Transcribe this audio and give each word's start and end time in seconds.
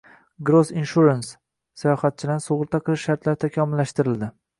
Gross 0.49 0.69
Insurance: 0.83 1.35
Sayohatchilarni 1.81 2.43
sug‘urta 2.45 2.81
qilish 2.87 3.05
shartlari 3.09 3.41
takomillashtirildi 3.45 4.31